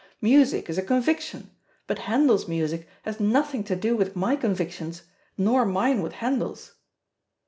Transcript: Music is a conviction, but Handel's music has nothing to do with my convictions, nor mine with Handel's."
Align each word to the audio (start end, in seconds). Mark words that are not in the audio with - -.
Music 0.19 0.67
is 0.67 0.79
a 0.79 0.81
conviction, 0.81 1.51
but 1.85 1.99
Handel's 1.99 2.47
music 2.47 2.87
has 3.03 3.19
nothing 3.19 3.63
to 3.65 3.75
do 3.75 3.95
with 3.95 4.15
my 4.15 4.35
convictions, 4.35 5.03
nor 5.37 5.63
mine 5.63 6.01
with 6.01 6.13
Handel's." 6.13 6.73